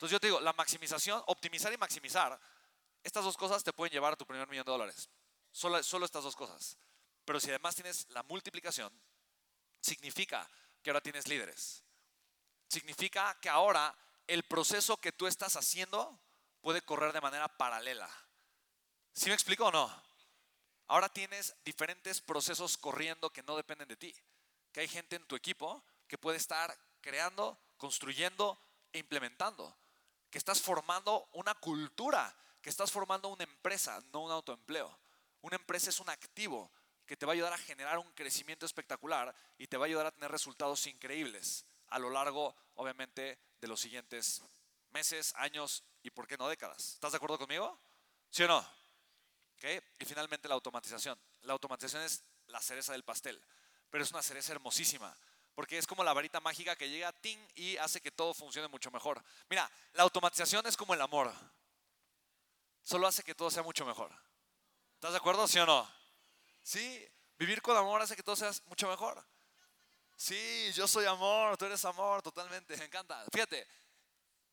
[0.00, 2.40] Entonces yo te digo, la maximización, optimizar y maximizar,
[3.02, 5.10] estas dos cosas te pueden llevar a tu primer millón de dólares.
[5.52, 6.78] Solo, solo estas dos cosas.
[7.26, 8.90] Pero si además tienes la multiplicación,
[9.78, 10.48] significa
[10.82, 11.84] que ahora tienes líderes.
[12.66, 13.94] Significa que ahora
[14.26, 16.18] el proceso que tú estás haciendo
[16.62, 18.08] puede correr de manera paralela.
[19.12, 20.02] ¿Sí me explico o no?
[20.86, 24.16] Ahora tienes diferentes procesos corriendo que no dependen de ti.
[24.72, 28.58] Que hay gente en tu equipo que puede estar creando, construyendo
[28.94, 29.76] e implementando.
[30.30, 34.98] Que estás formando una cultura, que estás formando una empresa, no un autoempleo.
[35.42, 36.70] Una empresa es un activo
[37.06, 40.06] que te va a ayudar a generar un crecimiento espectacular y te va a ayudar
[40.06, 44.42] a tener resultados increíbles a lo largo, obviamente, de los siguientes
[44.90, 46.94] meses, años y, ¿por qué no, décadas?
[46.94, 47.80] ¿Estás de acuerdo conmigo?
[48.30, 48.64] ¿Sí o no?
[49.56, 49.80] ¿Okay?
[49.98, 51.18] Y finalmente la automatización.
[51.42, 53.42] La automatización es la cereza del pastel,
[53.90, 55.16] pero es una cereza hermosísima,
[55.54, 58.90] porque es como la varita mágica que llega ting y hace que todo funcione mucho
[58.90, 59.22] mejor.
[59.48, 61.32] Mira, la automatización es como el amor,
[62.82, 64.10] solo hace que todo sea mucho mejor.
[64.94, 65.90] ¿Estás de acuerdo, sí o no?
[66.62, 69.24] Sí, vivir con amor hace que todo sea mucho mejor.
[70.16, 73.24] Sí, yo soy amor, tú eres amor, totalmente, me encanta.
[73.32, 73.66] Fíjate,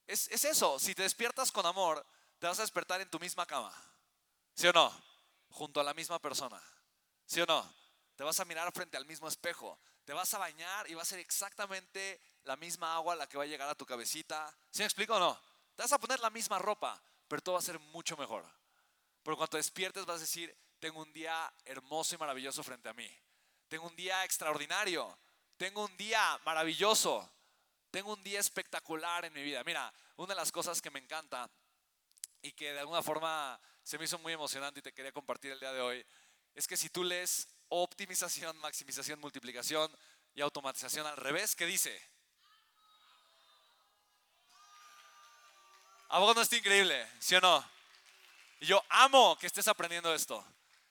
[0.05, 2.05] es, es eso, si te despiertas con amor,
[2.39, 3.73] te vas a despertar en tu misma cama.
[4.53, 4.91] ¿Sí o no?
[5.49, 6.61] Junto a la misma persona.
[7.25, 7.73] ¿Sí o no?
[8.15, 9.77] Te vas a mirar frente al mismo espejo.
[10.07, 13.43] Te vas a bañar y va a ser exactamente la misma agua la que va
[13.43, 14.57] a llegar a tu cabecita.
[14.71, 15.37] ¿Sí me explico o no?
[15.75, 18.49] Te vas a poner la misma ropa, pero todo va a ser mucho mejor.
[19.21, 22.93] Porque cuando te despiertes vas a decir, tengo un día hermoso y maravilloso frente a
[22.93, 23.11] mí.
[23.67, 25.19] Tengo un día extraordinario.
[25.57, 27.29] Tengo un día maravilloso.
[27.91, 29.61] Tengo un día espectacular en mi vida.
[29.65, 31.51] Mira, una de las cosas que me encanta
[32.41, 35.59] y que de alguna forma se me hizo muy emocionante y te quería compartir el
[35.59, 36.05] día de hoy,
[36.55, 39.91] es que si tú lees optimización, maximización, multiplicación
[40.33, 41.99] y automatización al revés, ¿qué dice?
[46.09, 47.05] ¿A vos no está increíble?
[47.19, 47.65] ¿Sí o no?
[48.59, 50.45] Y yo amo que estés aprendiendo esto.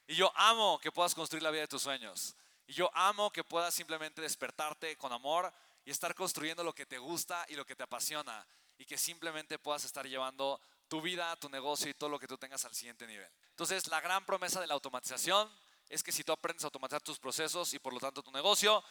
[0.07, 2.37] Y yo amo que puedas construir la vida de tus sueños.
[2.67, 5.53] Y yo amo que puedas simplemente despertarte con amor
[5.85, 8.47] y estar construyendo lo que te gusta y lo que te apasiona.
[8.79, 12.37] Y que simplemente puedas estar llevando tu vida, tu negocio y todo lo que tú
[12.37, 13.31] tengas al siguiente nivel.
[13.51, 15.51] Entonces, la gran promesa de la automatización
[15.89, 18.83] es que si tú aprendes a automatizar tus procesos y por lo tanto tu negocio,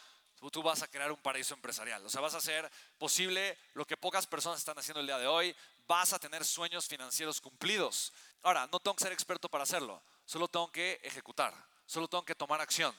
[0.50, 2.04] tú vas a crear un paraíso empresarial.
[2.04, 5.26] O sea, vas a hacer posible lo que pocas personas están haciendo el día de
[5.26, 5.54] hoy.
[5.86, 8.12] Vas a tener sueños financieros cumplidos.
[8.42, 10.02] Ahora, no tengo que ser experto para hacerlo.
[10.24, 11.54] Solo tengo que ejecutar.
[11.86, 12.94] Solo tengo que tomar acción.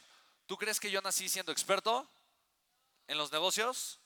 [0.45, 2.07] ¿Tú crees que yo nací siendo experto
[3.07, 3.99] en los negocios?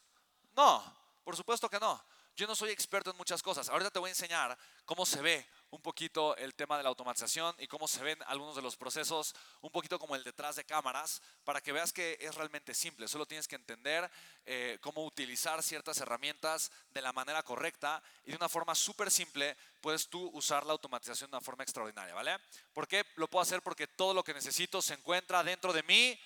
[0.56, 0.84] No,
[1.23, 2.03] por supuesto que no.
[2.35, 3.69] Yo no soy experto en muchas cosas.
[3.69, 7.56] Ahorita te voy a enseñar cómo se ve un poquito el tema de la automatización
[7.58, 11.22] y cómo se ven algunos de los procesos, un poquito como el detrás de cámaras,
[11.46, 13.08] para que veas que es realmente simple.
[13.08, 14.09] Solo tienes que entender
[14.46, 19.56] eh, cómo utilizar ciertas herramientas de la manera correcta y de una forma súper simple
[19.80, 22.38] puedes tú usar la automatización de una forma extraordinaria, ¿vale?
[22.74, 23.62] ¿Por qué lo puedo hacer?
[23.62, 26.20] Porque todo lo que necesito se encuentra dentro de mí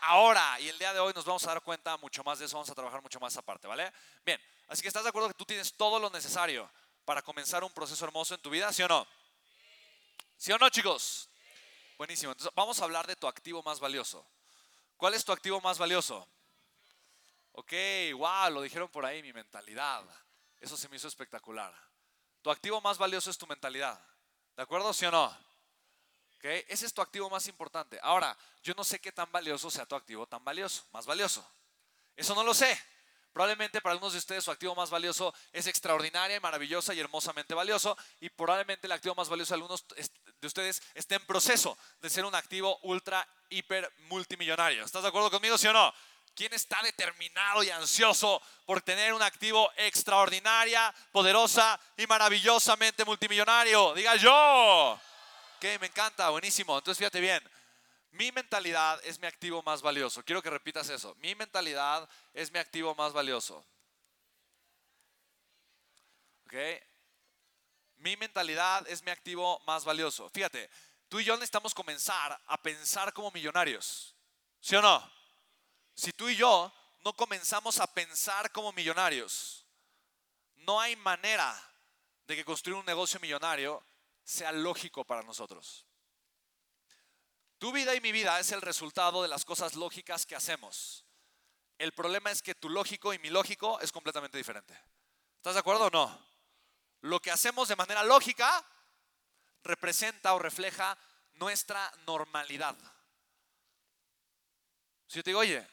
[0.00, 0.58] ahora.
[0.58, 2.70] Y el día de hoy nos vamos a dar cuenta mucho más de eso, vamos
[2.70, 3.92] a trabajar mucho más aparte, ¿vale?
[4.26, 6.68] Bien, así que estás de acuerdo que tú tienes todo lo necesario
[7.04, 9.06] para comenzar un proceso hermoso en tu vida, ¿sí o no?
[10.36, 11.28] ¿Sí o no, chicos?
[11.98, 12.32] Buenísimo.
[12.32, 14.26] Entonces, vamos a hablar de tu activo más valioso.
[14.96, 16.28] ¿Cuál es tu activo más valioso?
[17.52, 17.72] Ok,
[18.16, 20.04] wow, lo dijeron por ahí, mi mentalidad.
[20.60, 21.74] Eso se me hizo espectacular.
[22.40, 24.00] Tu activo más valioso es tu mentalidad.
[24.56, 25.36] ¿De acuerdo, sí o no?
[26.38, 28.00] Okay, ese es tu activo más importante.
[28.02, 31.48] Ahora, yo no sé qué tan valioso sea tu activo tan valioso, más valioso.
[32.16, 32.80] Eso no lo sé.
[33.32, 37.96] Probablemente para algunos de ustedes su activo más valioso es extraordinaria, maravillosa y hermosamente valioso.
[38.20, 42.24] Y probablemente el activo más valioso de algunos de ustedes esté en proceso de ser
[42.24, 44.84] un activo ultra, hiper, multimillonario.
[44.84, 45.94] ¿Estás de acuerdo conmigo, sí o no?
[46.34, 53.94] ¿Quién está determinado y ansioso por tener un activo extraordinaria, poderosa y maravillosamente multimillonario?
[53.94, 54.98] Diga yo.
[55.60, 56.76] Que me encanta, buenísimo.
[56.76, 57.42] Entonces fíjate bien.
[58.12, 60.22] Mi mentalidad es mi activo más valioso.
[60.22, 61.14] Quiero que repitas eso.
[61.16, 63.64] Mi mentalidad es mi activo más valioso.
[66.44, 66.54] ¿Ok?
[67.96, 70.28] Mi mentalidad es mi activo más valioso.
[70.28, 70.68] Fíjate,
[71.08, 74.14] tú y yo necesitamos comenzar a pensar como millonarios.
[74.60, 75.10] ¿Sí o no?
[75.94, 76.70] Si tú y yo
[77.04, 79.64] no comenzamos a pensar como millonarios,
[80.56, 81.58] no hay manera
[82.26, 83.82] de que construir un negocio millonario
[84.22, 85.86] sea lógico para nosotros.
[87.62, 91.04] Tu vida y mi vida es el resultado de las cosas lógicas que hacemos.
[91.78, 94.76] El problema es que tu lógico y mi lógico es completamente diferente.
[95.36, 96.26] ¿Estás de acuerdo o no?
[97.02, 98.66] Lo que hacemos de manera lógica
[99.62, 100.98] representa o refleja
[101.34, 102.76] nuestra normalidad.
[105.06, 105.64] Si yo te digo, oye,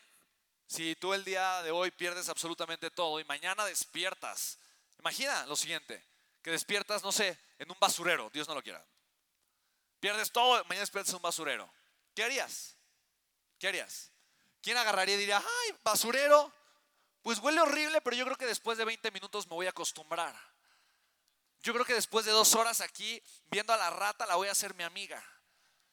[0.68, 4.60] si tú el día de hoy pierdes absolutamente todo y mañana despiertas
[5.00, 6.06] Imagina lo siguiente,
[6.44, 8.86] que despiertas, no sé, en un basurero, Dios no lo quiera.
[10.00, 11.79] Pierdes todo, mañana despiertas en un basurero.
[12.20, 12.76] ¿Qué harías?
[13.58, 14.12] ¿Qué harías?
[14.62, 16.54] ¿Quién agarraría y diría, ay, basurero?
[17.22, 20.36] Pues huele horrible, pero yo creo que después de 20 minutos me voy a acostumbrar.
[21.62, 24.52] Yo creo que después de dos horas aquí viendo a la rata la voy a
[24.52, 25.24] hacer mi amiga.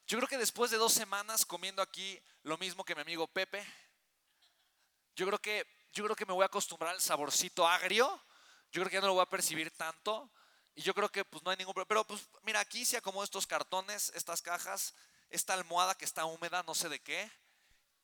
[0.08, 3.64] Yo creo que después de dos semanas comiendo aquí lo mismo que mi amigo Pepe,
[5.14, 8.20] yo creo que, yo creo que me voy a acostumbrar al saborcito agrio.
[8.73, 10.28] Yo creo que ya no lo voy a percibir tanto.
[10.75, 11.87] Y yo creo que pues no hay ningún problema.
[11.87, 14.93] Pero pues mira, aquí se acomodo estos cartones, estas cajas,
[15.31, 17.31] esta almohada que está húmeda, no sé de qué.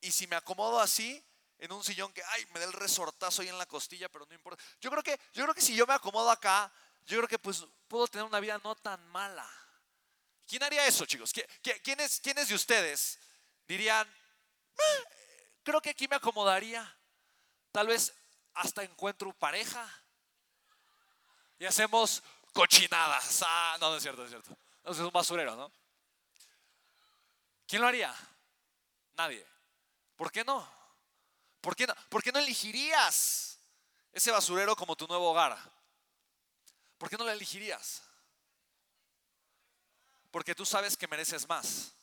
[0.00, 1.24] Y si me acomodo así,
[1.58, 4.34] en un sillón que, ay, me da el resortazo ahí en la costilla, pero no
[4.34, 4.62] importa.
[4.80, 6.72] Yo creo que, yo creo que si yo me acomodo acá,
[7.06, 9.48] yo creo que pues puedo tener una vida no tan mala.
[10.46, 11.32] ¿Quién haría eso, chicos?
[11.82, 13.18] ¿Quiénes, quiénes de ustedes
[13.66, 15.04] dirían, eh,
[15.62, 16.98] creo que aquí me acomodaría?
[17.70, 18.12] Tal vez
[18.54, 19.88] hasta encuentro pareja.
[21.58, 22.22] Y hacemos
[22.52, 23.42] cochinadas.
[23.46, 24.56] Ah, no, no es cierto, no es cierto.
[24.82, 25.72] No, es un basurero, ¿no?
[27.72, 28.14] ¿Quién lo haría?
[29.14, 29.46] Nadie.
[30.14, 30.62] ¿Por qué no?
[31.62, 33.58] ¿Por qué no, ¿Por qué no elegirías
[34.12, 35.58] ese basurero como tu nuevo hogar?
[36.98, 38.02] ¿Por qué no lo elegirías?
[40.30, 41.94] Porque tú sabes que mereces más.